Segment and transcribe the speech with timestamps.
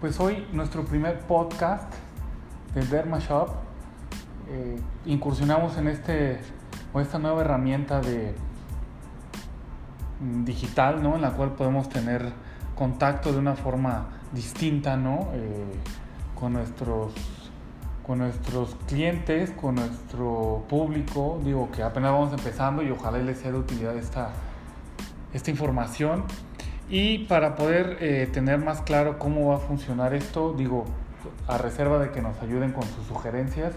[0.00, 1.92] Pues hoy nuestro primer podcast
[2.72, 3.48] de Derma Shop.
[4.48, 6.38] Eh, incursionamos en este
[6.92, 8.32] o esta nueva herramienta de
[10.20, 11.16] mm, digital, ¿no?
[11.16, 12.32] En la cual podemos tener
[12.76, 15.30] contacto de una forma distinta, ¿no?
[15.34, 15.64] Eh,
[16.38, 17.12] con nuestros
[18.06, 23.50] con nuestros clientes, con nuestro público, digo que apenas vamos empezando y ojalá les sea
[23.50, 24.30] de utilidad esta,
[25.32, 26.22] esta información.
[26.90, 30.86] Y para poder eh, tener más claro cómo va a funcionar esto, digo,
[31.46, 33.74] a reserva de que nos ayuden con sus sugerencias,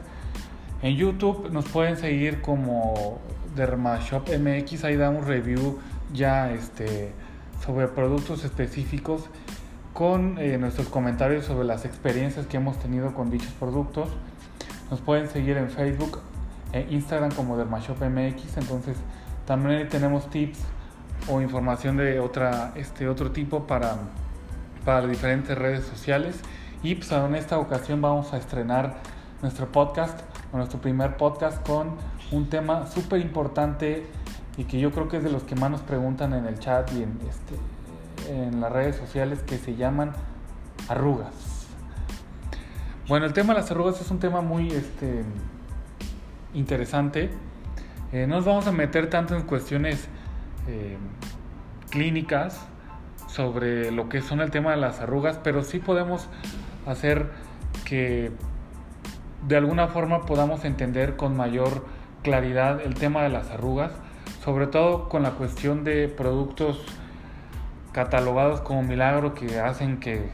[0.81, 3.19] en YouTube nos pueden seguir como
[3.55, 5.79] Dermashop MX, ahí damos review
[6.13, 7.11] ya este,
[7.63, 9.29] sobre productos específicos
[9.93, 14.09] con eh, nuestros comentarios sobre las experiencias que hemos tenido con dichos productos.
[14.89, 16.19] Nos pueden seguir en Facebook
[16.71, 18.95] e Instagram como Dermashop MX, entonces
[19.45, 20.59] también tenemos tips
[21.27, 23.97] o información de otra, este, otro tipo para,
[24.85, 26.39] para diferentes redes sociales.
[26.83, 28.95] Y pues en esta ocasión vamos a estrenar
[29.41, 30.19] nuestro podcast,
[30.51, 31.95] o nuestro primer podcast con
[32.31, 34.05] un tema súper importante
[34.57, 36.91] y que yo creo que es de los que más nos preguntan en el chat
[36.93, 40.13] y en, este, en las redes sociales que se llaman
[40.87, 41.67] arrugas.
[43.07, 45.23] Bueno, el tema de las arrugas es un tema muy este,
[46.53, 47.29] interesante.
[48.11, 50.07] Eh, no nos vamos a meter tanto en cuestiones
[50.67, 50.97] eh,
[51.89, 52.65] clínicas
[53.27, 56.27] sobre lo que son el tema de las arrugas, pero sí podemos
[56.85, 57.29] hacer
[57.85, 58.31] que
[59.47, 61.85] de alguna forma podamos entender con mayor
[62.23, 63.91] claridad el tema de las arrugas,
[64.43, 66.83] sobre todo con la cuestión de productos
[67.91, 70.29] catalogados como milagro que hacen que,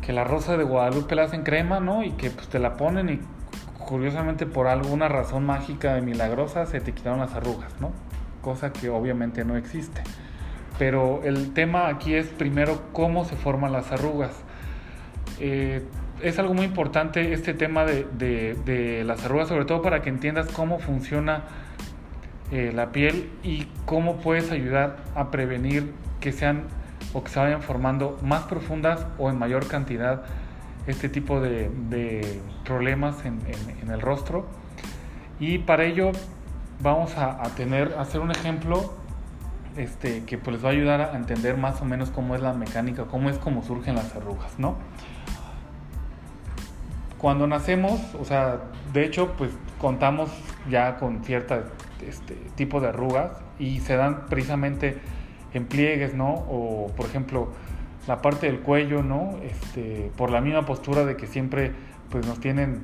[0.00, 2.02] que la rosa de Guadalupe la hacen crema, ¿no?
[2.02, 3.20] Y que pues te la ponen y
[3.78, 7.92] curiosamente por alguna razón mágica y milagrosa se te quitaron las arrugas, ¿no?
[8.44, 10.02] Cosa que obviamente no existe.
[10.78, 14.32] Pero el tema aquí es primero cómo se forman las arrugas.
[15.40, 15.82] Eh,
[16.22, 20.78] es algo muy importante este tema de, las arrugas, sobre todo para que entiendas cómo
[20.78, 21.44] funciona
[22.52, 26.64] eh, la piel y cómo puedes ayudar a prevenir que sean
[27.12, 30.22] o que se vayan formando más profundas o en mayor cantidad
[30.86, 31.70] este tipo de,
[32.64, 33.40] problemas en,
[33.82, 34.46] en el rostro.
[35.40, 36.12] Y para ello
[36.84, 38.92] vamos a, tener, a hacer un ejemplo
[39.76, 42.52] este, que pues les va a ayudar a entender más o menos cómo es la
[42.52, 44.76] mecánica, cómo es cómo surgen las arrugas, ¿no?
[47.18, 48.60] Cuando nacemos, o sea,
[48.92, 49.50] de hecho, pues
[49.80, 50.30] contamos
[50.70, 51.54] ya con cierto
[52.06, 54.98] este, tipo de arrugas y se dan precisamente
[55.54, 56.34] en pliegues, ¿no?
[56.34, 57.48] O, por ejemplo,
[58.06, 59.38] la parte del cuello, ¿no?
[59.42, 61.72] Este, por la misma postura de que siempre
[62.10, 62.82] pues nos tienen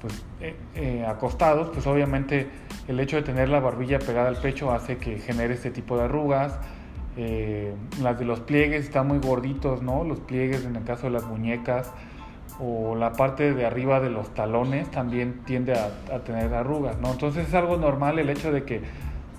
[0.00, 2.48] pues, eh, eh, acostados, pues obviamente
[2.88, 6.04] el hecho de tener la barbilla pegada al pecho hace que genere este tipo de
[6.04, 6.58] arrugas.
[7.16, 10.04] Eh, las de los pliegues están muy gorditos, ¿no?
[10.04, 11.92] Los pliegues en el caso de las muñecas
[12.60, 17.12] o la parte de arriba de los talones también tiende a, tener arrugas, ¿no?
[17.12, 18.82] Entonces es algo normal el hecho de que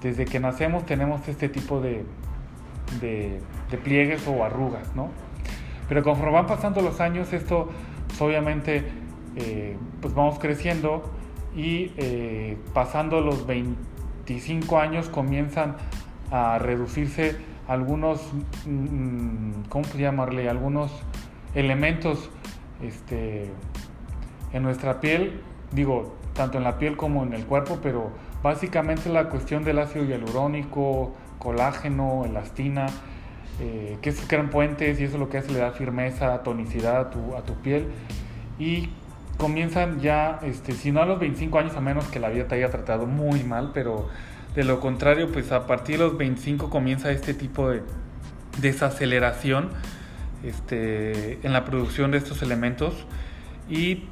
[0.01, 2.03] desde que nacemos tenemos este tipo de,
[3.83, 5.09] pliegues o arrugas, ¿no?
[5.87, 7.69] Pero conforme van pasando los años, esto
[8.07, 8.83] pues, obviamente
[9.35, 11.03] eh, pues vamos creciendo
[11.55, 15.75] y eh, pasando los 25 años comienzan
[16.31, 17.35] a reducirse
[17.67, 18.21] algunos,
[18.65, 20.49] mm, ¿cómo llamarle?
[20.49, 20.91] Algunos
[21.55, 22.29] elementos
[22.81, 23.49] este,
[24.53, 25.41] en nuestra piel,
[25.71, 28.11] digo, tanto en la piel como en el cuerpo, pero
[28.43, 32.87] básicamente la cuestión del ácido hialurónico, colágeno, elastina,
[33.59, 37.09] eh, que crean puentes y eso es lo que hace le da firmeza, tonicidad a
[37.09, 37.87] tu, a tu piel.
[38.57, 38.89] Y
[39.41, 42.53] comienzan ya, este, si no a los 25 años, a menos que la vida te
[42.53, 44.07] haya tratado muy mal, pero
[44.53, 47.81] de lo contrario, pues a partir de los 25 comienza este tipo de
[48.59, 49.69] desaceleración
[50.43, 53.07] este, en la producción de estos elementos.
[53.67, 54.03] Y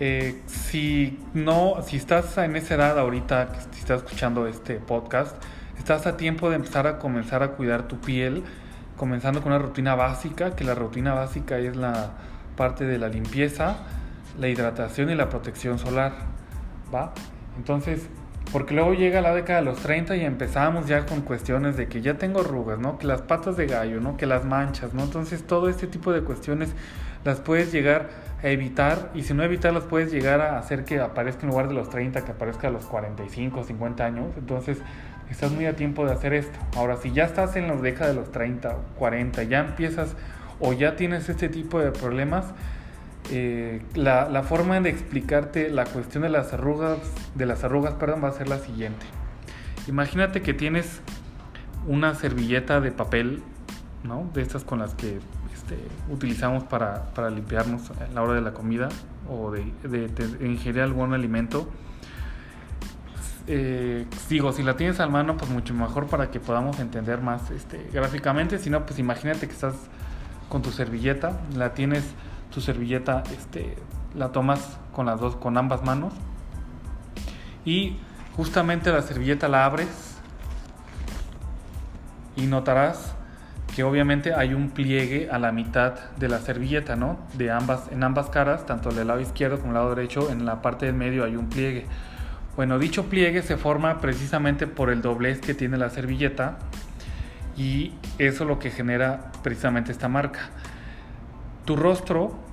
[0.00, 5.36] eh, si no, si estás en esa edad ahorita, si estás escuchando este podcast,
[5.78, 8.42] estás a tiempo de empezar a comenzar a cuidar tu piel,
[8.96, 12.12] comenzando con una rutina básica, que la rutina básica es la
[12.56, 13.76] parte de la limpieza,
[14.38, 16.12] la hidratación y la protección solar,
[16.94, 17.12] ¿va?
[17.56, 18.08] Entonces,
[18.52, 22.00] porque luego llega la década de los 30 y empezamos ya con cuestiones de que
[22.00, 22.98] ya tengo arrugas, ¿no?
[22.98, 24.16] Que las patas de gallo, ¿no?
[24.16, 25.02] Que las manchas, ¿no?
[25.02, 26.70] Entonces, todo este tipo de cuestiones
[27.24, 28.08] las puedes llegar
[28.42, 31.74] a evitar y si no evitarlas puedes llegar a hacer que aparezca en lugar de
[31.74, 34.26] los 30, que aparezca a los 45, 50 años.
[34.36, 34.78] Entonces,
[35.28, 36.56] estás muy a tiempo de hacer esto.
[36.76, 40.14] Ahora, si ya estás en la década de los 30, 40, ya empiezas
[40.60, 42.46] o ya tienes este tipo de problemas,
[43.30, 46.98] eh, la, forma de explicarte la cuestión de las arrugas,
[47.34, 49.06] de las arrugas, perdón, va a ser la siguiente.
[49.88, 51.00] Imagínate que tienes
[51.86, 53.42] una servilleta de papel,
[54.04, 54.28] ¿no?
[54.34, 55.18] De estas con las que
[55.54, 55.76] este,
[56.10, 58.88] utilizamos para, para, limpiarnos a la hora de la comida
[59.28, 59.62] o de,
[60.40, 61.68] ingerir algún alimento.
[63.48, 67.50] Eh, digo, si la tienes a mano, pues mucho mejor para que podamos entender más
[67.50, 68.58] este, gráficamente.
[68.58, 69.74] Si no, pues imagínate que estás
[70.48, 72.04] con tu servilleta, la tienes,
[72.56, 73.76] tu servilleta, este,
[74.14, 76.14] la tomas con las dos, con ambas manos
[77.66, 77.98] y
[78.34, 80.16] justamente la servilleta la abres
[82.34, 83.14] y notarás
[83.74, 87.18] que obviamente hay un pliegue a la mitad de la servilleta, ¿no?
[87.34, 90.62] De ambas, en ambas caras, tanto del lado izquierdo como el lado derecho, en la
[90.62, 91.84] parte del medio hay un pliegue.
[92.56, 96.56] Bueno, dicho pliegue se forma precisamente por el doblez que tiene la servilleta
[97.54, 100.48] y eso es lo que genera precisamente esta marca.
[101.66, 102.45] Tu rostro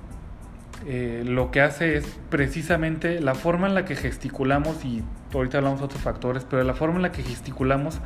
[0.86, 5.02] eh, lo que hace es precisamente la forma en la que gesticulamos y
[5.32, 8.00] ahorita hablamos de otros factores, pero la forma en la que gesticulamos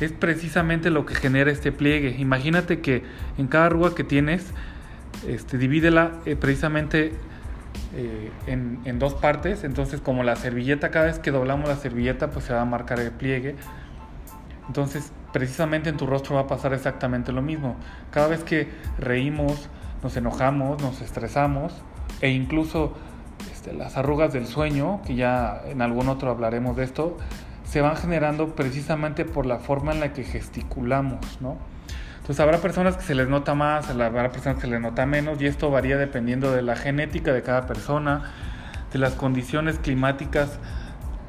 [0.00, 2.16] es precisamente lo que genera este pliegue.
[2.18, 3.04] Imagínate que
[3.38, 4.52] en cada arruga que tienes,
[5.26, 7.12] este, divídela eh, precisamente
[7.96, 9.64] eh, en, en, dos partes.
[9.64, 13.00] Entonces, como la servilleta, cada vez que doblamos la servilleta, pues se va a marcar
[13.00, 13.56] el pliegue.
[14.68, 17.76] Entonces, precisamente en tu rostro va a pasar exactamente lo mismo.
[18.10, 18.68] Cada vez que
[18.98, 19.70] reímos,
[20.02, 21.74] nos enojamos, nos estresamos
[22.20, 22.94] e incluso
[23.52, 27.16] este, las arrugas del sueño, que ya en algún otro hablaremos de esto,
[27.64, 31.56] se van generando precisamente por la forma en la que gesticulamos, ¿no?
[32.16, 35.40] Entonces habrá personas que se les nota más, habrá personas que se les nota menos
[35.40, 38.32] y esto varía dependiendo de la genética de cada persona,
[38.92, 40.58] de las condiciones climáticas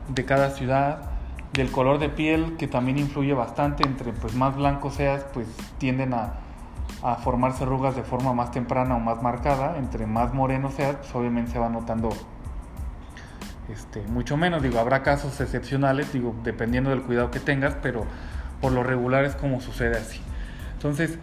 [0.09, 1.11] de cada ciudad,
[1.53, 5.47] del color de piel que también influye bastante, entre pues más blanco seas pues
[5.77, 6.33] tienden a,
[7.03, 11.15] a formarse arrugas de forma más temprana o más marcada, entre más moreno seas pues
[11.15, 12.09] obviamente se va notando
[13.69, 14.61] este, mucho menos.
[14.61, 18.05] Digo, habrá casos excepcionales, digo, dependiendo del cuidado que tengas, pero
[18.59, 20.21] por lo regular es como sucede así.
[20.73, 21.17] Entonces,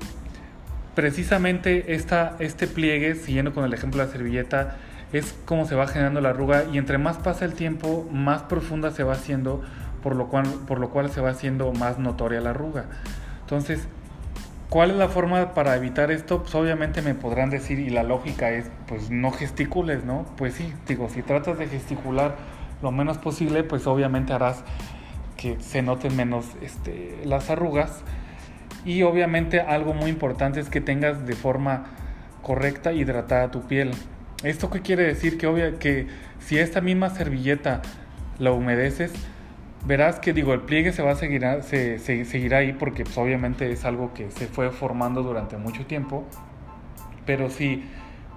[0.94, 4.76] precisamente esta, este pliegue, siguiendo con el ejemplo de la servilleta,
[5.12, 8.90] es como se va generando la arruga y entre más pasa el tiempo, más profunda
[8.90, 9.62] se va haciendo,
[10.02, 12.86] por lo cual, por lo cual se va haciendo más notoria la arruga.
[13.40, 13.88] Entonces,
[14.68, 16.42] ¿Cuál es la forma para evitar esto?
[16.42, 20.26] Pues obviamente me podrán decir, y la lógica es, pues no gesticules, ¿no?
[20.36, 22.36] Pues sí, digo, si tratas de gesticular
[22.82, 24.62] lo menos posible, pues obviamente harás
[25.38, 28.02] que se noten menos este, las arrugas.
[28.84, 31.86] Y obviamente algo muy importante es que tengas de forma
[32.42, 33.92] correcta hidratada tu piel.
[34.42, 35.38] ¿Esto qué quiere decir?
[35.38, 36.08] Que, obvia, que
[36.40, 37.80] si esta misma servilleta
[38.38, 39.12] la humedeces,
[39.86, 43.84] verás que digo, el pliegue se va a seguir, se, ahí porque pues, obviamente es
[43.84, 46.24] algo que se fue formando durante mucho tiempo,
[47.26, 47.84] pero si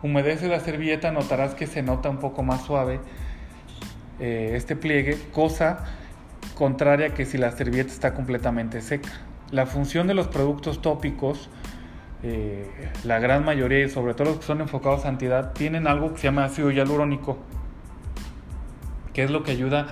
[0.03, 2.99] humedeces la servilleta notarás que se nota un poco más suave
[4.19, 5.85] eh, este pliegue, cosa
[6.55, 9.09] contraria que si la servilleta está completamente seca.
[9.51, 11.49] La función de los productos tópicos,
[12.23, 12.69] eh,
[13.03, 16.19] la gran mayoría y sobre todo los que son enfocados a santidad, tienen algo que
[16.19, 17.38] se llama ácido hialurónico,
[19.13, 19.88] que es lo que ayuda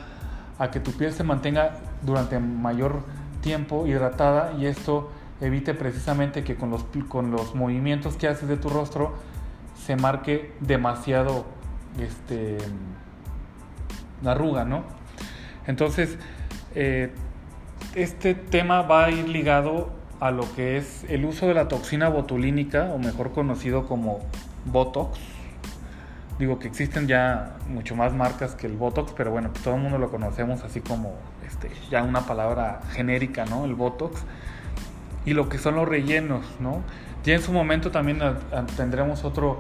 [0.60, 3.02] a que tu piel se mantenga durante mayor
[3.42, 5.10] tiempo hidratada y esto
[5.42, 9.16] evite precisamente que con los, con los movimientos que haces de tu rostro
[9.86, 11.46] se marque demasiado
[12.00, 12.58] este,
[14.22, 14.84] la arruga, ¿no?
[15.66, 16.18] Entonces,
[16.76, 17.14] eh,
[17.96, 19.90] este tema va a ir ligado
[20.20, 24.20] a lo que es el uso de la toxina botulínica, o mejor conocido como
[24.66, 25.18] Botox,
[26.40, 29.98] Digo que existen ya mucho más marcas que el Botox, pero bueno, todo el mundo
[29.98, 31.16] lo conocemos así como
[31.46, 33.66] este, ya una palabra genérica, ¿no?
[33.66, 34.24] El Botox.
[35.26, 36.82] Y lo que son los rellenos, ¿no?
[37.26, 38.22] Ya en su momento también
[38.78, 39.60] tendremos otro,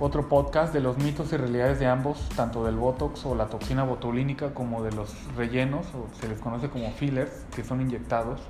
[0.00, 3.84] otro podcast de los mitos y realidades de ambos, tanto del Botox o la toxina
[3.84, 8.40] botulínica como de los rellenos, o se les conoce como fillers, que son inyectados.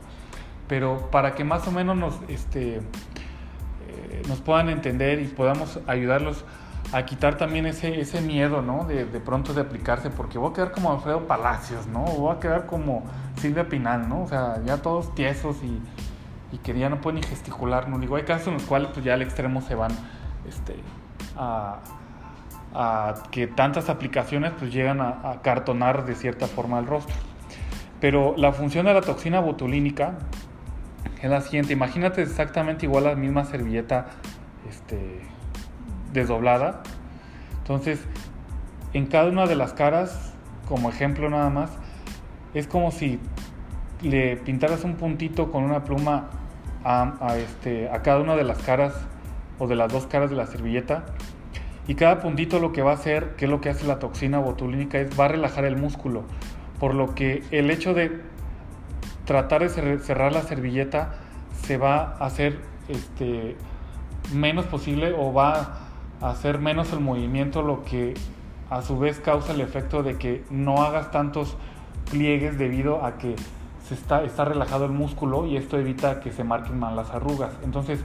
[0.66, 6.42] Pero para que más o menos nos, este, eh, nos puedan entender y podamos ayudarlos
[6.92, 8.84] a quitar también ese, ese miedo, ¿no?
[8.84, 12.04] De, de, pronto de aplicarse, porque voy a quedar como Alfredo Palacios, ¿no?
[12.04, 13.04] O voy a quedar como
[13.36, 14.22] Silvia Pinal, ¿no?
[14.22, 15.80] O sea, ya todos tiesos y,
[16.58, 17.98] que ya no pueden ni gesticular, ¿no?
[17.98, 19.92] Digo, hay casos en los cuales pues ya al extremo se van,
[20.48, 20.74] este,
[21.36, 21.78] a,
[22.74, 27.14] a que tantas aplicaciones pues llegan a, a, cartonar de cierta forma el rostro.
[28.00, 30.14] Pero la función de la toxina botulínica
[31.22, 34.06] es la siguiente, imagínate exactamente igual la misma servilleta,
[34.68, 35.20] este
[36.12, 36.82] desdoblada.
[37.58, 38.00] Entonces,
[38.92, 40.34] en cada una de las caras,
[40.68, 41.70] como ejemplo nada más,
[42.54, 43.20] es como si
[44.02, 46.30] le pintaras un puntito con una pluma
[46.84, 48.94] a, este, a cada una de las caras
[49.58, 51.04] o de las dos caras de la servilleta.
[51.86, 54.38] Y cada puntito lo que va a hacer, que es lo que hace la toxina
[54.38, 56.24] botulínica, es va a relajar el músculo.
[56.78, 58.20] Por lo que el hecho de
[59.24, 61.14] tratar de cerrar la servilleta
[61.62, 63.56] se va a hacer este,
[64.32, 65.79] menos posible o va
[66.20, 68.14] hacer menos el movimiento, lo que
[68.68, 71.56] a su vez causa el efecto de que no hagas tantos
[72.10, 73.36] pliegues debido a que
[73.86, 77.52] se está, está relajado el músculo y esto evita que se marquen mal las arrugas.
[77.64, 78.04] Entonces,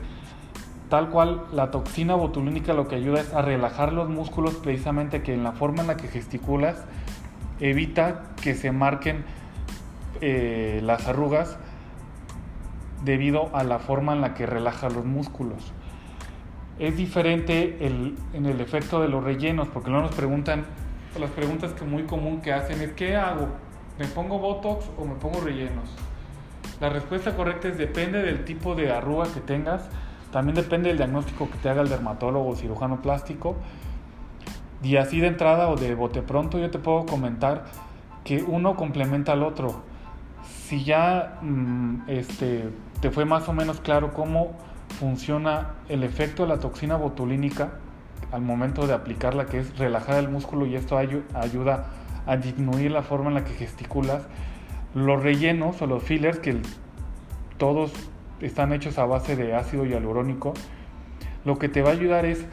[0.88, 5.34] tal cual la toxina botulínica lo que ayuda es a relajar los músculos precisamente que
[5.34, 6.84] en la forma en la que gesticulas
[7.60, 9.24] evita que se marquen
[10.20, 11.58] eh, las arrugas
[13.04, 15.72] debido a la forma en la que relaja los músculos.
[16.78, 20.64] Es diferente en el efecto de los rellenos, porque no nos preguntan,
[21.18, 23.48] las preguntas que muy común que hacen es ¿qué hago?
[23.98, 25.88] ¿Me pongo Botox o me pongo rellenos?
[26.80, 29.88] La respuesta correcta es depende del tipo de arruga que tengas,
[30.30, 33.56] también depende del diagnóstico que te haga el dermatólogo o cirujano plástico.
[34.82, 37.64] Y así de entrada o de bote pronto yo te puedo comentar
[38.24, 39.82] que uno complementa al otro.
[40.44, 42.68] Si ya mm, este,
[43.00, 44.58] te fue más o menos claro cómo
[44.98, 47.72] funciona el efecto de la toxina botulínica
[48.32, 51.86] al momento de aplicarla, que es relajar el músculo y esto ayuda
[52.26, 54.22] a disminuir la forma en la que gesticulas.
[54.94, 56.60] Los rellenos o los fillers, que
[57.58, 57.92] todos
[58.40, 60.54] están hechos a base de ácido hialurónico,
[61.44, 62.44] lo que te va a ayudar es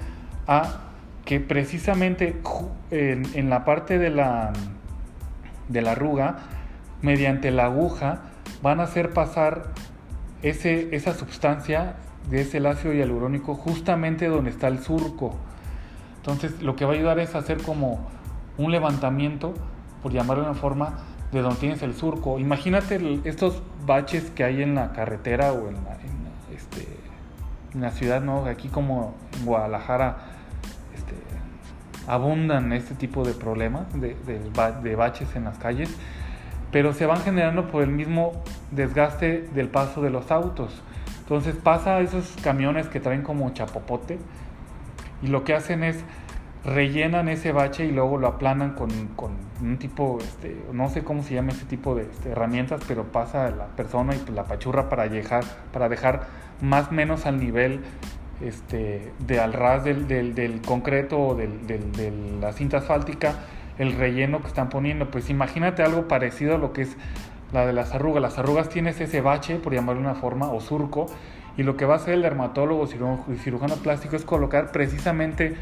[0.47, 0.81] a
[1.25, 2.41] que precisamente
[2.91, 4.51] en, la parte de la,
[5.69, 6.37] de la arruga,
[7.01, 8.21] mediante la aguja,
[8.61, 9.71] van a hacer pasar
[10.41, 11.95] ese, esa sustancia
[12.29, 15.35] de ese ácido hialurónico justamente donde está el surco.
[16.17, 18.07] Entonces lo que va a ayudar es hacer como
[18.57, 19.53] un levantamiento,
[20.01, 20.99] por llamarlo de una forma,
[21.31, 22.39] de donde tienes el surco.
[22.39, 25.97] Imagínate estos baches que hay en la carretera o en la,
[26.53, 26.87] este,
[27.91, 28.45] ciudad, ¿no?
[28.45, 30.17] Aquí como en Guadalajara
[30.95, 31.15] este,
[32.07, 35.89] abundan este tipo de problemas, de baches en las calles,
[36.71, 40.81] pero se van generando por el mismo desgaste del paso de los autos.
[41.23, 44.19] Entonces pasa a esos camiones que traen como chapopote
[45.21, 46.03] y lo que hacen es
[46.65, 48.89] rellenan ese bache y luego lo aplanan con,
[49.61, 53.49] un tipo, este, no sé cómo se llama ese tipo de este, herramientas, pero pasa
[53.51, 56.27] la persona y pues, la pachurra para dejar, para dejar
[56.61, 57.81] más o menos al nivel
[58.41, 63.35] este, de al ras del, del, concreto o del, de la cinta asfáltica
[63.77, 65.09] el relleno que están poniendo.
[65.09, 66.97] Pues imagínate algo parecido a lo que es
[67.53, 68.21] la de las arrugas.
[68.21, 71.05] Las arrugas tienes ese bache, por llamarlo una forma, o surco,
[71.55, 72.87] y lo que va a hacer el dermatólogo
[73.31, 75.55] y cirujano plástico es colocar precisamente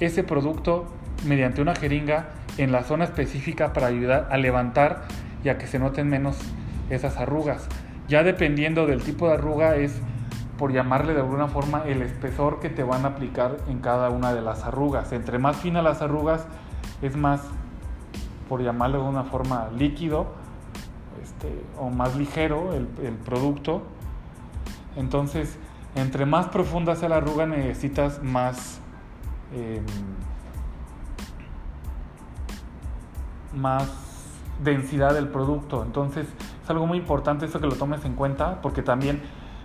[0.00, 0.86] ese producto
[1.26, 5.02] mediante una jeringa en la zona específica para ayudar a levantar
[5.44, 6.38] y a que se noten menos
[6.88, 7.68] esas arrugas.
[8.08, 10.00] Ya dependiendo del tipo de arruga es,
[10.56, 14.32] por llamarle de alguna forma, el espesor que te van a aplicar en cada una
[14.32, 15.12] de las arrugas.
[15.12, 16.46] Entre más finas las arrugas,
[17.02, 17.42] es más,
[18.48, 20.41] por llamarlo de una forma, líquido
[21.22, 23.82] este, o más ligero el, producto.
[24.96, 25.58] Entonces,
[25.94, 28.82] entre más profunda sea la arruga, necesitas más
[29.54, 29.84] Em,
[33.54, 33.86] más
[34.62, 35.82] densidad del producto.
[35.82, 36.26] Entonces
[36.62, 39.20] es algo muy importante eso que lo tomes en cuenta porque también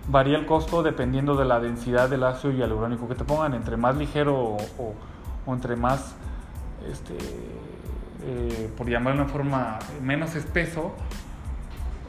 [0.08, 3.54] varía el costo dependiendo de la densidad del ácido hialurónico que te pongan.
[3.54, 4.94] Entre más ligero o,
[5.46, 6.16] entre más,
[6.90, 7.16] este,
[8.24, 10.92] eh, por llamarlo de una forma, menos espeso,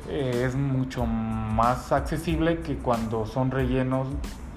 [0.10, 4.08] eh, es mucho más accesible que cuando son rellenos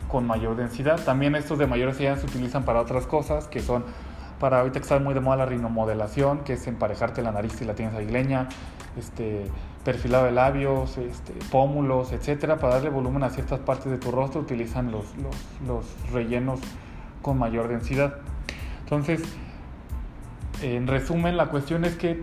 [0.09, 0.99] con mayor densidad.
[1.04, 3.85] También estos de mayor densidad se utilizan para otras cosas, que son
[4.40, 7.64] para ahorita que está muy de moda la rinomodelación, que es emparejarte la nariz si
[7.64, 8.49] la tienes aguileña,
[8.99, 9.47] este,
[9.85, 14.40] perfilado de labios, este, pómulos, etcétera, para darle volumen a ciertas partes de tu rostro
[14.40, 15.04] utilizan los,
[15.66, 16.61] los rellenos
[17.21, 18.16] con mayor densidad.
[18.85, 19.23] Entonces,
[20.61, 22.23] en resumen, la cuestión es que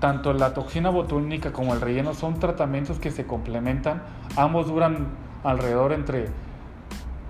[0.00, 4.02] tanto la toxina botulínica como el relleno son tratamientos que se complementan.
[4.36, 5.08] Ambos duran
[5.42, 6.28] alrededor entre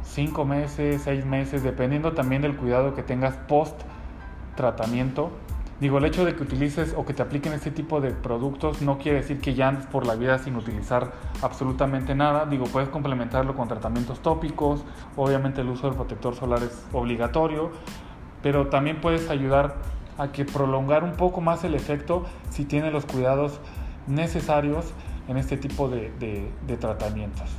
[0.02, 3.80] cinco meses, seis meses, dependiendo también del cuidado que tengas post
[4.56, 5.30] tratamiento.
[5.78, 8.96] Digo, el hecho de que utilices o que te apliquen este tipo de productos no
[8.96, 12.46] quiere decir que ya andes por la vida sin utilizar absolutamente nada.
[12.46, 14.84] Digo, puedes complementarlo con tratamientos tópicos,
[15.16, 17.72] obviamente el uso del protector solar es obligatorio,
[18.42, 19.76] pero también puedes ayudar
[20.18, 23.60] a que prolongar un poco más el efecto si tienes los cuidados
[24.06, 24.92] necesarios
[25.28, 26.10] en este tipo de,
[26.66, 27.50] de tratamientos.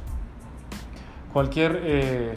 [1.34, 2.36] Cualquier eh,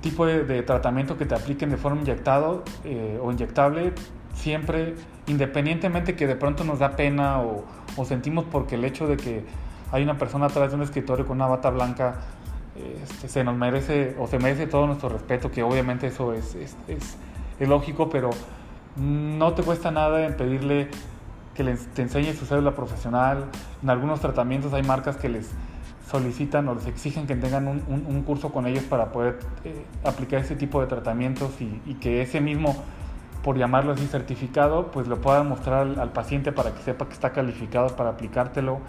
[0.00, 3.92] tipo de, tratamiento que te apliquen de forma inyectado eh, o inyectable,
[4.34, 4.94] siempre,
[5.26, 7.64] independientemente que de pronto nos da pena o,
[8.04, 9.44] sentimos porque el hecho de que
[9.92, 12.20] hay una persona atrás de un escritorio con una bata blanca,
[13.04, 16.76] este, se nos merece o se merece todo nuestro respeto, que obviamente eso es, es,
[16.88, 18.30] es, lógico, pero
[19.00, 20.88] no te cuesta nada en pedirle
[21.54, 21.64] que
[21.94, 23.46] te enseñe su cédula profesional.
[23.82, 25.50] En algunos tratamientos hay marcas que les
[26.10, 30.56] solicitan o les exigen que tengan un, curso con ellos para poder eh, aplicar ese
[30.56, 32.76] tipo de tratamientos y, que ese mismo,
[33.42, 37.30] por llamarlo así, certificado, pues lo puedan mostrar al, paciente para que sepa que está
[37.30, 38.80] calificado para aplicártelo.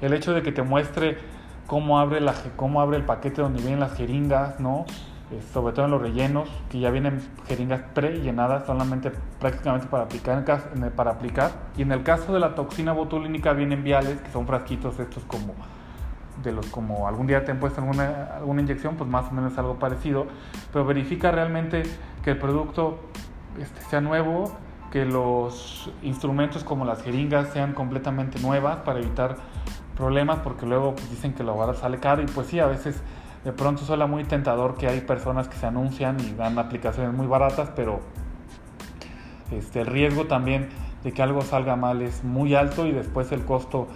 [0.00, 1.18] El hecho de que te muestre
[1.66, 4.84] cómo abre, la, cómo abre el paquete donde vienen las jeringas, ¿no?
[5.30, 10.42] Eh, sobre todo en los rellenos, que ya vienen jeringas pre-llenadas solamente prácticamente para aplicar,
[10.96, 11.50] para aplicar.
[11.76, 15.54] Y en el caso de la toxina botulínica vienen viales, que son frasquitos estos como
[16.42, 19.58] de los como algún día te han puesto alguna, alguna inyección, pues más o menos
[19.58, 20.26] algo parecido,
[20.72, 21.82] pero verifica realmente
[22.22, 23.00] que el producto
[23.60, 24.52] este, sea nuevo,
[24.90, 29.36] que los instrumentos como las jeringas sean completamente nuevas para evitar
[29.96, 33.02] problemas, porque luego pues, dicen que la hogar sale caro y pues sí, a veces
[33.44, 37.26] de pronto suena muy tentador que hay personas que se anuncian y dan aplicaciones muy
[37.26, 38.00] baratas, pero
[39.50, 40.68] este, el riesgo también
[41.04, 43.88] de que algo salga mal es muy alto y después el costo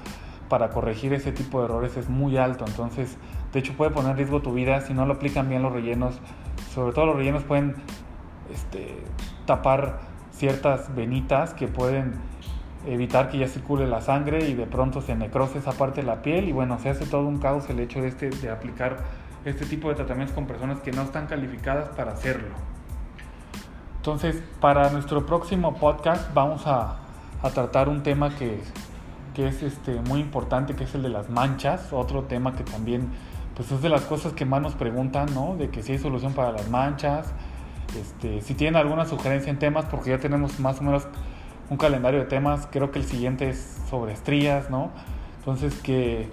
[0.48, 2.64] para corregir ese tipo de errores es muy alto.
[2.66, 3.16] Entonces,
[3.52, 6.20] de hecho puede poner riesgo tu vida si no lo aplican bien los rellenos.
[6.72, 7.74] Sobre todo los rellenos pueden
[8.52, 8.96] este,
[9.46, 12.14] tapar ciertas venitas que pueden
[12.86, 16.20] evitar que ya circule la sangre y de pronto se necrose esa parte de la
[16.22, 18.98] piel y bueno, se hace todo un caos el hecho de, este, de aplicar
[19.44, 22.54] este tipo de tratamientos con personas que no están calificadas para hacerlo.
[23.96, 26.98] Entonces, para nuestro próximo podcast vamos a,
[27.42, 28.60] a tratar un tema que
[29.34, 33.08] que es este, muy importante, que es el de las manchas, otro tema que también
[33.56, 35.56] pues es de las cosas que más nos preguntan, ¿no?
[35.56, 37.32] De que si hay solución para las manchas,
[37.98, 41.06] este, si tienen alguna sugerencia en temas, porque ya tenemos más o menos
[41.68, 44.90] un calendario de temas, creo que el siguiente es sobre estrías, ¿no?
[45.38, 46.30] Entonces que,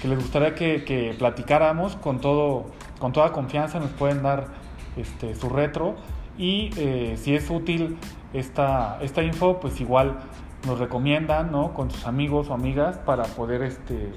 [0.00, 2.66] que les gustaría que, platicáramos con, todo,
[2.98, 4.48] con toda confianza, nos pueden dar
[4.96, 5.96] este, su retro.
[6.38, 7.98] Y eh, si es útil
[8.32, 10.18] esta, esta info, pues igual
[10.66, 11.74] nos recomiendan, ¿no?
[11.74, 14.12] Con sus amigos o amigas para poder este,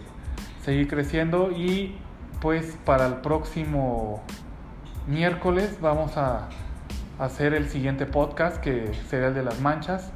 [0.61, 1.51] seguir creciendo.
[1.51, 1.95] Y
[2.39, 4.21] pues para el próximo
[5.07, 6.49] miércoles vamos a
[7.19, 10.11] hacer el siguiente podcast que será el de las manchas.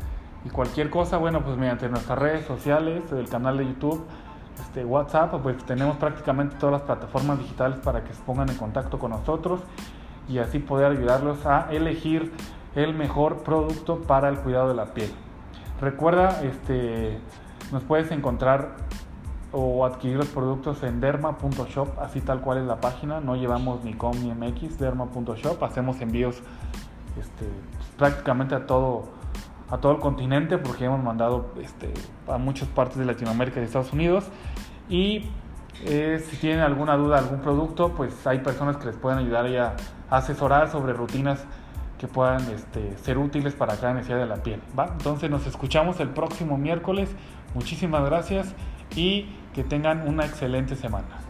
[0.45, 4.05] Y cualquier cosa, bueno, pues mediante nuestras redes sociales, el canal de YouTube,
[4.59, 8.99] este, WhatsApp, pues tenemos prácticamente todas las plataformas digitales para que se pongan en contacto
[8.99, 9.61] con nosotros
[10.27, 12.33] y así poder ayudarlos a elegir
[12.75, 15.11] el mejor producto para el cuidado de la piel.
[15.81, 17.19] Recuerda, este,
[17.71, 18.75] nos puedes encontrar
[19.51, 23.93] o adquirir los productos en derma.shop, así tal cual es la página, no llevamos ni
[23.93, 26.41] com ni mx, derma.shop, hacemos envíos
[27.19, 27.49] este,
[27.97, 29.05] prácticamente a todo,
[29.69, 31.93] a todo el continente porque hemos mandado este,
[32.27, 34.25] a muchas partes de Latinoamérica y Estados Unidos
[34.89, 35.25] y
[35.85, 39.45] eh, si tienen alguna duda, algún producto, pues hay personas que les pueden ayudar
[40.09, 41.45] a asesorar sobre rutinas
[41.97, 44.61] que puedan este, ser útiles para cada necesidad de la piel.
[44.77, 44.87] ¿va?
[44.91, 47.09] Entonces nos escuchamos el próximo miércoles.
[47.53, 48.53] Muchísimas gracias
[48.95, 51.26] y que tengan una excelente semana.